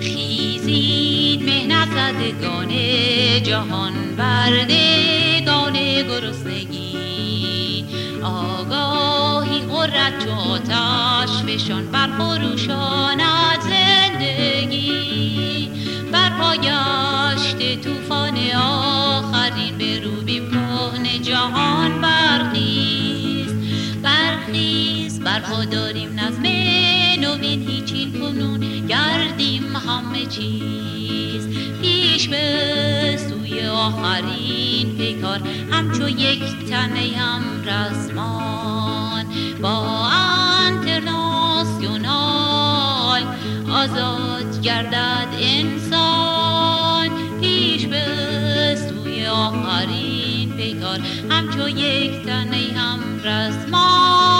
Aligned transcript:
خیزید 0.00 1.42
مهنت 1.42 1.88
زدگان 1.90 2.68
جهان 3.42 3.92
بردگان 4.16 5.72
گرسنگی. 6.02 7.84
آگاهی 8.22 9.58
قررت 9.60 10.24
چو 10.24 10.30
آتش 10.30 11.30
فشان 11.30 11.90
بر 11.90 12.08
خروشاند 12.18 13.60
زندگی. 13.60 14.86
بر 16.12 16.30
پایشت 16.38 17.80
توفان 17.80 18.36
آخرین 18.52 19.78
به 19.78 20.00
برپا 25.46 25.64
داریم 25.64 26.20
نظم 26.20 26.42
نوین 27.20 27.68
هیچین 27.68 28.12
کنون 28.12 28.86
گردیم 28.86 29.76
همه 29.76 30.26
چیز. 30.26 31.48
پیش 31.82 32.28
به 32.28 33.18
سوی 33.28 33.66
آخرین 33.66 34.96
پیکار 34.96 35.40
همچو 35.70 36.08
یک 36.08 36.68
تنه 36.70 37.16
هم 37.16 37.42
رزمان. 37.66 39.26
با 39.62 40.06
انترناسیونال 40.66 43.22
آزاد 43.70 44.62
گردد 44.62 45.28
انسان. 45.40 47.10
پیش 47.40 47.86
به 47.86 48.04
سوی 48.88 49.26
آخرین 49.26 50.56
پیکار 50.56 51.00
همچو 51.30 51.68
یک 51.68 52.26
تنه 52.26 52.78
هم 52.78 53.00
رزمان. 53.24 54.35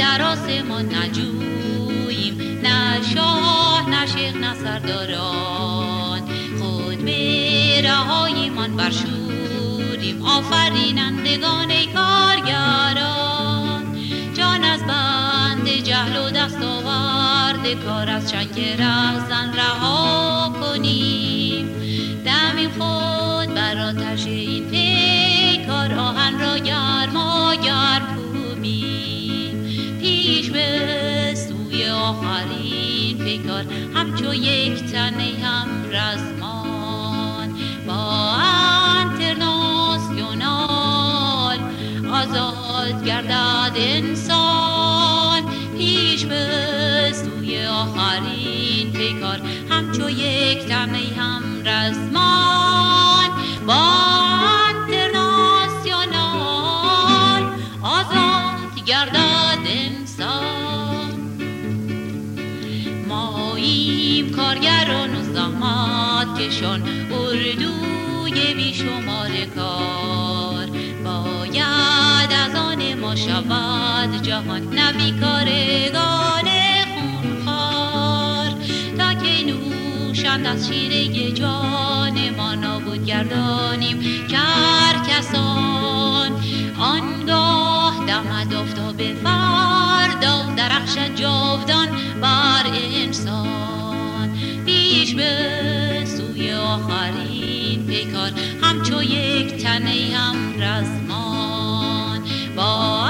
در 0.00 0.22
آسمان 0.22 0.94
نجوییم 0.94 2.60
نه 2.62 3.02
شاه 3.14 3.90
نه 3.90 4.06
شیخ 4.06 4.36
نه 4.36 4.54
سرداران 4.54 6.22
خود 6.60 7.04
به 7.04 7.80
رهایمان 7.84 8.76
برشوریم 8.76 10.22
آفرینندگان 10.22 11.70
ای 11.70 11.86
کارگران 11.86 13.82
جان 14.34 14.64
از 14.64 14.86
بند 14.86 15.68
جهل 15.68 16.16
و 16.16 16.30
دست 16.30 16.62
کار 17.66 18.10
از 18.10 18.30
چنگ 18.30 18.60
رهزن 18.60 19.52
رها 19.54 20.52
کنیم. 20.60 21.68
دمیم 22.24 22.70
خود 22.70 23.54
بر 23.54 23.78
آتش 23.78 24.26
این 24.26 24.70
پیکار 24.70 25.94
آهن 25.94 26.40
را 26.40 26.58
گرما 26.58 27.54
گرم 27.54 28.18
کنیم 28.32 29.68
پیش 30.00 30.50
به 30.50 31.34
سوی 31.34 31.88
آخرین 31.88 33.18
پیکار 33.18 33.64
همچو 33.94 34.34
یک 34.34 34.84
تنه 34.92 35.44
هم 35.44 35.68
رزمان. 35.90 37.54
با 37.86 38.36
انترناسیونال 39.00 41.58
آزاد 42.12 43.04
گردد 43.04 43.72
انسان 43.76 44.39
زحمت 65.34 66.38
کشان 66.40 66.82
اردوی 67.12 68.54
بیشمار 68.54 69.30
کار. 69.56 70.66
باید 71.04 72.32
از 72.46 72.54
آن 72.54 72.94
ما 72.94 73.16
شود 73.16 74.22
جهان 74.22 74.78
نبی 74.78 75.12
کارگان 75.20 76.48
خونخوار. 76.94 78.50
تا 78.98 79.14
که 79.14 79.44
نوشند 79.44 80.46
از 80.46 80.68
شیره 80.68 81.32
جان 81.32 82.30
ما 82.36 82.54
نابود 82.54 83.04
گردانیم 83.04 84.00
کر 84.28 85.19
پیکار 97.90 98.30
همچو 98.62 99.02
یک 99.02 99.62
تنه 99.62 100.16
هم 100.16 100.36
رزمان 100.62 102.20
با 102.56 103.04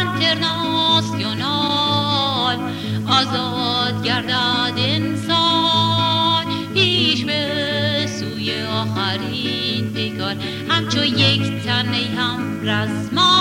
انترناسیونال 0.00 2.56
آزاد 3.08 4.04
گردد 4.04 4.74
انسان. 4.76 6.44
پیش 6.74 7.24
به 7.24 8.06
سوی 8.06 8.62
آخرین 8.62 9.92
پیکار 9.94 10.36
همچو 10.68 11.04
یک 11.04 11.62
تنه 11.64 12.06
هم 12.16 12.68
رزمان 12.68 13.35